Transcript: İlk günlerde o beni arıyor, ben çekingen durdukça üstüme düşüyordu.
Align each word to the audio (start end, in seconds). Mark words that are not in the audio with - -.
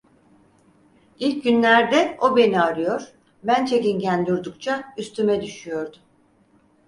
İlk 1.19 1.43
günlerde 1.43 2.17
o 2.21 2.37
beni 2.37 2.61
arıyor, 2.61 3.07
ben 3.43 3.65
çekingen 3.65 4.25
durdukça 4.25 4.83
üstüme 4.97 5.41
düşüyordu. 5.41 5.97